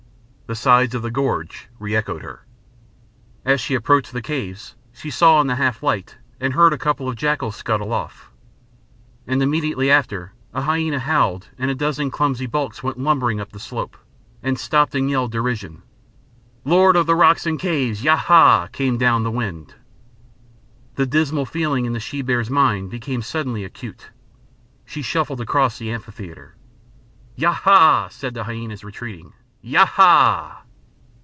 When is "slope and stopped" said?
13.61-14.93